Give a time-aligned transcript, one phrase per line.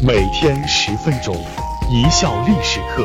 [0.00, 1.34] 每天十分钟，
[1.90, 3.04] 一笑历史课。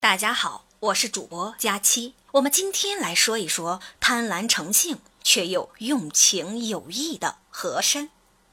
[0.00, 2.14] 大家好，我是主播佳期。
[2.32, 8.08] 我们今天来说一说贪婪成性却又用情有义的和珅。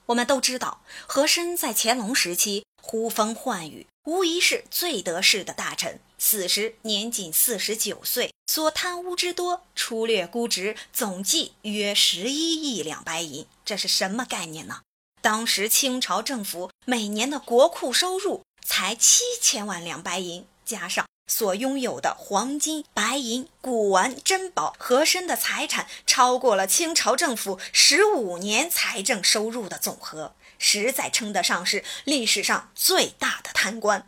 [0.08, 6.02] 我们都知道，和珅在乾隆时期呼风唤雨，无疑是最得势的大臣。
[6.18, 13.48] 死时年仅四十九岁，所贪污之多，粗略估值总计约十一亿两白银。
[13.64, 14.82] 这是什么概念呢？
[15.22, 34.08] 当时清朝政府每年的国库收入才七千万两白银，加上所拥有的黄金、白银、古玩、珍宝，和珅的财产超过了清朝政府十五年财政收入的总和，实在称得上是历史上最大的贪官。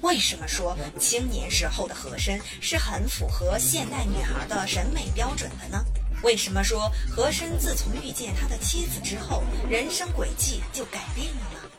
[0.00, 5.84] 为什么说青年时候的和珅是很符合现代女孩的审美标准的呢？
[6.22, 11.70] 为什么说和珅自从遇见他的妻子之后，人生轨迹就改变了呢？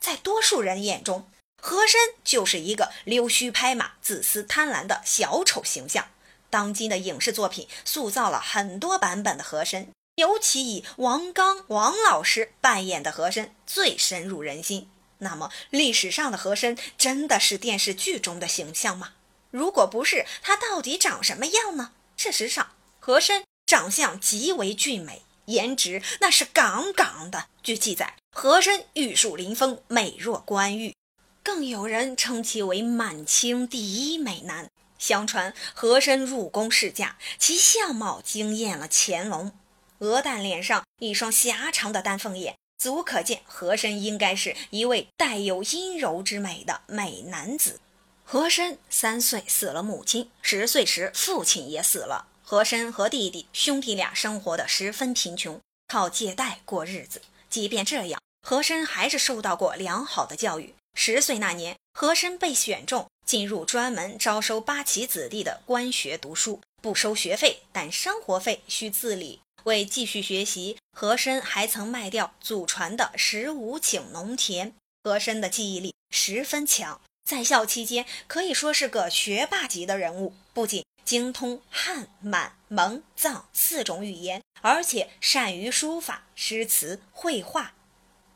[0.00, 1.28] 在多数人眼中，
[1.62, 6.08] 和珅就是一个溜须拍马、自私贪婪的小丑形象。
[6.50, 14.90] 当今的影视作品塑造了很多版本的和珅，尤其以王刚、王老师扮演的和珅最深入人心。
[15.18, 19.12] 那么，历史上的和珅真的是电视剧中的形象吗？
[19.52, 21.92] 如果不是，他到底长什么样呢？
[22.16, 27.46] 事实上，和珅长相极为俊美，颜值那是杠杠的。
[27.62, 30.96] 据记载，和珅玉树临风，美若关玉，
[31.44, 34.68] 更有人称其为满清第一美男。
[34.98, 39.52] 相传，和珅入宫试驾，其相貌惊艳了乾隆，
[39.98, 42.56] 鹅蛋脸上一双狭长的丹凤眼。
[42.76, 47.78] 足可见，和珅应该是一位带有阴柔之美的美男子。
[48.24, 52.26] 和珅三岁死了母亲，十岁时父亲也死了。
[52.50, 57.22] 和珅和弟弟兄弟俩生活的十分贫穷，靠借贷过日子。
[57.48, 60.74] 即便这样，和珅还是受到过良好的教育。
[60.94, 69.38] 十岁那年，和珅被选中进入专门招收八旗子弟的官学读书，不收学费，但生活费需自理。
[69.62, 74.74] 为继续学习，和珅还曾卖掉祖传的十五顷农田。
[75.04, 87.74] 和珅的记忆力十分强，在校期间可以说是个学霸级的人物，不仅精通汉、满、蒙、藏四种语言，而且善于书法、诗词、绘画。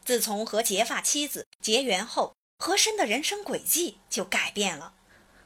[0.05, 4.93] 自从和结发妻子结缘后，和珅的人生轨迹就改变了。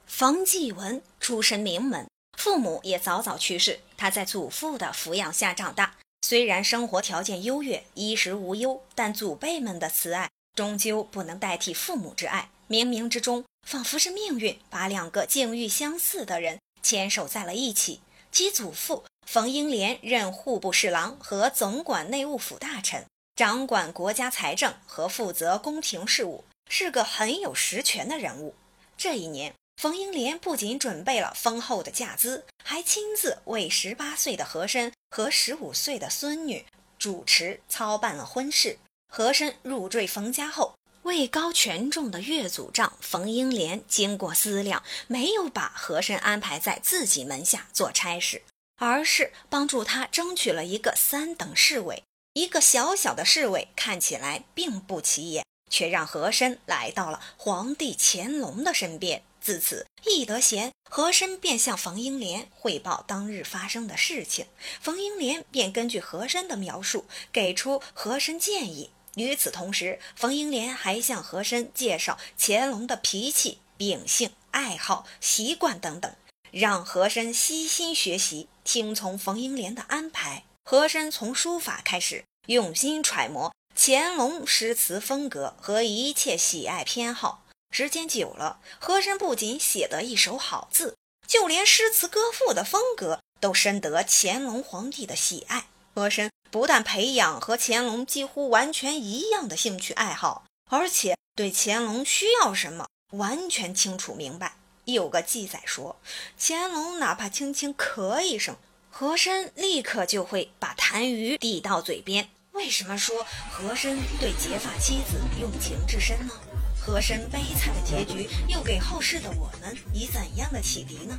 [0.07, 2.07] 冯继文出身名门。
[2.37, 5.97] 父母也早早去世，他在祖父的抚养下长大。
[6.23, 12.51] 虽然生活条件优越，衣食无忧，但祖辈们的慈爱终究不能代替父母之爱。
[12.69, 18.01] 冥冥之中，仿佛是命运把两个境遇相似的人牵手在了一起。
[18.31, 28.55] 其祖父冯英莲任户部侍郎和总管内务府大臣，掌管国家财政和负责宫廷事务，是个很有实权的人物。
[28.97, 29.55] 这一年。
[29.81, 36.67] 冯英莲不仅准备了丰厚的嫁资，还亲自为十八岁的和珅和十五岁的孙女
[36.99, 38.77] 主持操办了婚事。
[39.07, 40.75] 和珅入赘冯家后，
[41.09, 48.43] 位高权重的岳祖丈冯英莲经过思量，没有把和珅安排在自己门下做差事，
[48.77, 52.03] 而是帮助他争取了一个三等侍卫。
[52.35, 59.23] 一个小小的侍卫看起来并不起眼，却让和珅来到了皇帝乾隆的身边。
[59.41, 64.45] 自此，一得闲，和珅便向冯英莲汇报当日发生的事情，
[64.83, 68.91] 冯英莲便根据和珅的描述给出和珅建议。
[69.19, 76.15] 与此同时，冯英莲还向和珅介绍乾隆的脾气、秉性、爱好、习惯等等，
[76.51, 80.45] 让和珅悉心学习，听从冯英莲的安排。
[80.65, 87.45] 和珅从书法开始，用心揣摩乾隆诗词风格和一切喜爱偏好。
[87.71, 90.97] 时间久了，和珅不仅写得一手好字，
[91.27, 95.69] 就连诗词歌赋的风格都深得乾隆皇帝的喜爱。
[95.99, 104.55] 和珅不但培养和乾隆几乎完全一样的兴趣爱好，而且对乾隆需要什么完全清楚明白。
[104.85, 105.99] 有个记载说，
[106.39, 108.55] 乾隆哪怕轻轻咳一声，
[108.89, 112.31] 和珅立刻就会把痰盂递到嘴边。
[112.53, 116.33] 为什么说和珅对结发妻子用情至深呢？
[116.81, 121.19] 和珅悲惨的结局又给后世的我们以怎样的启迪呢？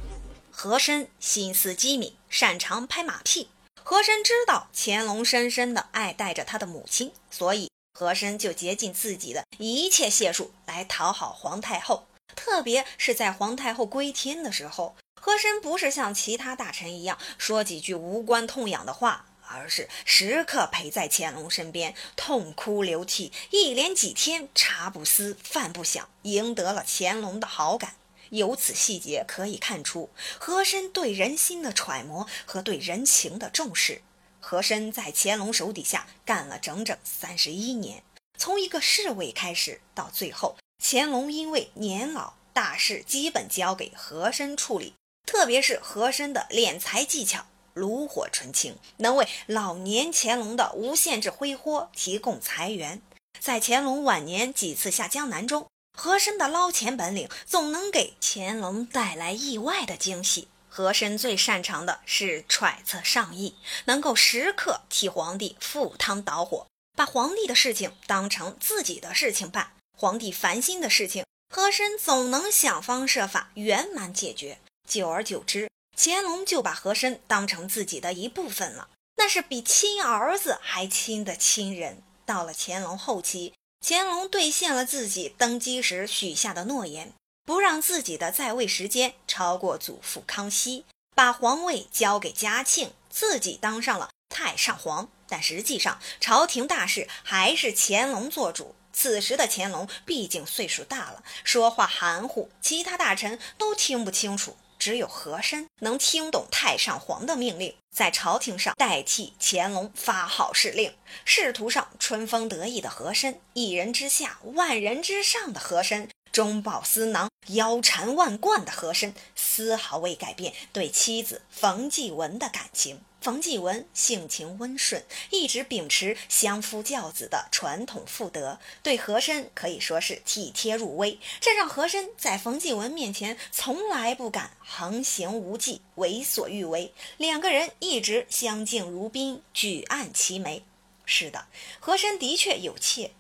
[0.50, 3.50] 和珅心思机敏，擅长拍马屁。
[3.90, 12.08] 和珅知道乾隆深深的爱戴着他的母亲，所以和珅就竭尽自己的一切解数来讨好皇太后。
[12.36, 27.96] 特别是在皇太后归天的时候，和珅不是像其他大臣一样说几句无关痛痒的话，而是时刻陪在乾隆身边，痛哭流涕，一连几天茶不思饭不想，赢得了乾隆的好感。
[28.30, 30.10] 由此细节可以看出，
[30.40, 34.02] 和珅对人心的揣摩和对人情的重视。
[34.40, 38.04] 和珅在乾隆手底下干了整整三十一年，
[38.38, 44.94] 从一个侍卫开始，到最后，乾隆因为年老，大事基本交给和珅处理。
[45.28, 53.02] 特别是和珅的敛财技巧炉火纯青，能为老年乾隆的无限制挥霍提供财源。
[53.40, 55.68] 在乾隆晚年几次下江南中，
[56.00, 60.48] 和珅的捞钱本领总能给乾隆带来意外的惊喜。
[60.70, 69.74] 和珅最擅长的是揣测上意，能够时刻替皇帝赴汤蹈火，把皇帝的事情当成自己的事情办。
[69.98, 74.60] 皇帝烦心的事情，和珅总能想方设法圆满解决。
[74.88, 78.88] 久而久之，乾隆就把和珅当成自己的一部分了，
[79.18, 82.02] 那是比亲儿子还亲的亲人。
[82.26, 87.14] 到了乾隆后期，乾隆兑现了自己登基时许下的诺言。
[87.46, 90.86] 不让自己的在位时间超过祖父康熙，
[91.16, 95.10] 把皇位交给嘉庆，自己当上了太上皇。
[95.28, 98.76] 但实际上，朝廷大事还是乾隆做主。
[98.94, 104.56] 此时的乾隆毕竟岁数大了，说话含糊，其他大臣都听不清楚。
[104.80, 110.96] 只有和珅能听懂太上皇的命令，在朝廷上代替乾隆发号施令。
[111.26, 123.02] 仕途上春风得意的和珅，一人之下万人之上的和珅，中饱私囊腰缠万贯的和珅，丝毫未改变对妻子冯继文的感情。
[123.22, 136.94] 冯继文性情温顺，一直秉持相夫教子的传统妇德，对和珅可以说是体贴入微，这让和珅在冯继文面前从来不敢横行无忌、为所欲为。
[137.18, 140.64] 两个人一直相敬如宾，举案齐眉。
[141.06, 141.48] 是的，
[141.80, 143.12] 和珅的确有妾，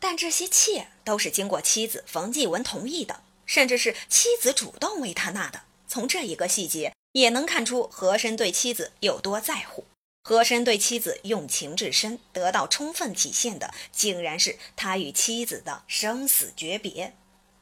[0.00, 5.62] 但这些妾都是经过妻子冯继文同意的，甚至是妻子主动为他纳的。
[5.86, 6.92] 从这一个细节。
[7.12, 9.84] 也能看出和珅对妻子有多在乎。
[10.24, 17.14] 和珅对妻子用情至深，得到充分体现的，竟然是他与妻子的生死诀别。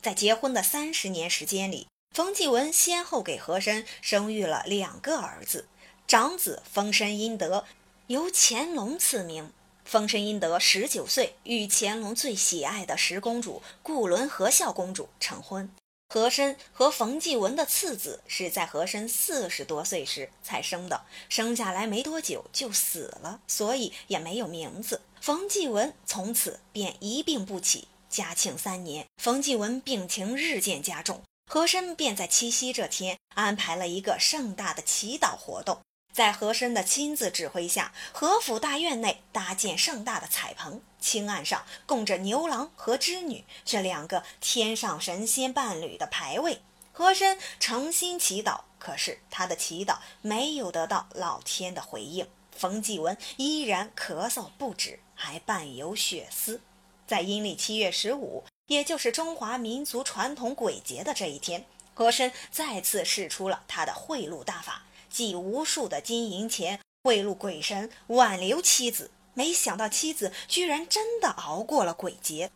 [0.02, 5.68] 在结婚的三十年时间里，冯继文先后给和珅生育了两个儿子，
[6.06, 7.64] 长子丰绅殷德
[8.08, 9.52] 由乾隆赐名。
[9.84, 15.70] 丰绅殷德十九岁，与乾隆最喜爱的十公主固伦和孝公主成婚。
[16.12, 25.02] 和珅和冯继文的次子是在和珅四十多岁时才生的，生下来没多久就死了，所以也没有名字。
[25.20, 27.86] 冯继文从此便一病不起。
[28.08, 35.80] 嘉庆三年，冯继文病情日渐加重，和珅便在七夕这天安排了一个盛大的祈祷活动。
[36.12, 46.60] 在和珅的亲自指挥下，和府大院内搭建盛大的彩棚，青案上供着牛郎和织女这两个天上神仙伴侣的牌位。
[46.92, 52.28] 和珅诚心祈祷，可是他的祈祷没有得到老天的回应。
[52.54, 56.60] 冯继文依然咳嗽不止，还伴有血丝。
[57.06, 61.64] 在阴历七月十五，也就是中华民族传统鬼节的这一天，
[61.94, 64.82] 和珅再次使出了他的贿赂大法。
[65.10, 69.10] 寄无数的金银钱贿赂鬼神，挽留妻子。
[69.34, 72.50] 没想到妻子居然真的熬过了鬼节。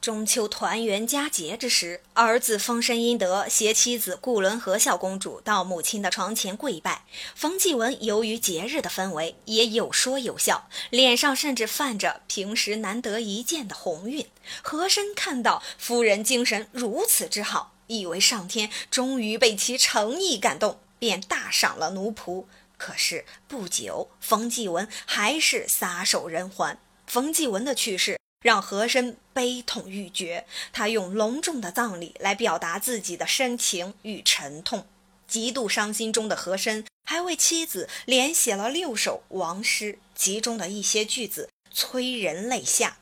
[0.00, 7.04] 中秋团圆佳节之时，儿子丰绅殷德携妻子固伦和孝公主到母亲的床前跪拜。
[7.34, 14.26] 冯继文由于节日的氛围，也有说有笑，脸上甚至泛着平时难得一见的红晕。
[14.62, 20.78] 和珅看到夫人精神如此之好，以为上天终于被其诚意感动。
[21.00, 22.44] 便大赏了奴仆，
[22.76, 26.78] 可是不久，冯继文还是撒手人寰。
[27.06, 34.86] 冯继文的去世让和珅悲痛欲绝，他用隆重的葬礼来表达自己的深情与沉痛。
[35.26, 42.98] 极度伤心中的和珅还为妻子连写了六首亡诗，其中的一些句子催人泪下：“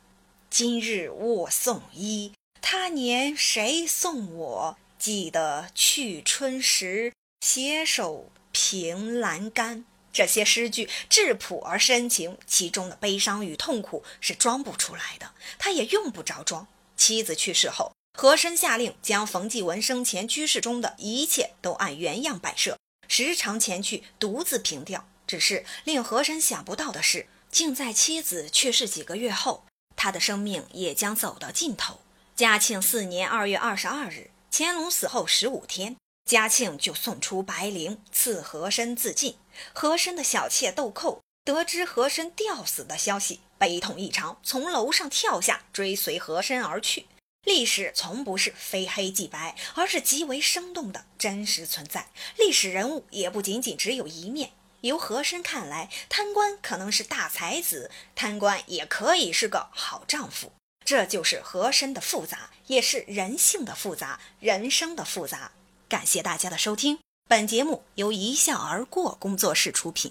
[0.48, 4.76] 今日我送医，他年谁送我？
[4.98, 7.12] 记得去春时。”
[7.48, 16.68] 携手凭栏杆，这些诗句质朴而深情，其中的悲伤与痛苦是装不出来的，他也用不着装。
[16.94, 22.76] 妻子去世后，和珅下令将冯继文生前居室中的一切都按原样摆设，
[23.08, 25.08] 时常前去独自凭吊。
[25.26, 29.64] 只是令和珅想不到的是，竟在妻子去世几个月后，
[29.96, 32.00] 他的生命也将走到尽头。
[32.36, 35.96] 嘉庆四年二月二十二日，乾隆死后十五天。
[36.28, 39.38] 嘉庆就送出白绫赐和珅自尽。
[39.72, 47.06] 和珅的小妾豆蔻得知和珅吊死的消息，悲痛异常，从楼上跳下，追随和珅而去。
[47.44, 52.08] 历史从不是非黑即白，而是极为生动的真实存在。
[52.36, 54.50] 历史人物也不仅仅只有一面。
[54.82, 60.52] 由和珅看来，贪官可能是大才子，贪官也可以是个好丈夫。
[60.84, 65.52] 这就是和珅的复杂，也是人性的复杂，人生的复杂。
[65.88, 70.06] 感谢大家的收听，本节目由一笑而过工作室出品。